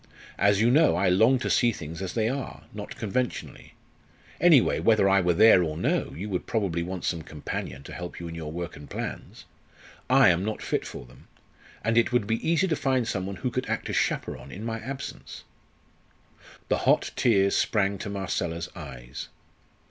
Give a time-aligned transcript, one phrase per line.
[0.39, 3.75] As you know, I long to see things as they are, not conventionally.
[4.39, 8.19] Anyway, whether I were there or no, you would probably want some companion to help
[8.19, 9.45] you in your work and plans.
[10.09, 11.27] I am not fit for them.
[11.83, 14.65] And it would be easy to find some one who could act as chaperon in
[14.65, 15.43] my absence."
[16.67, 19.27] The hot tears sprang to Marcella's eyes.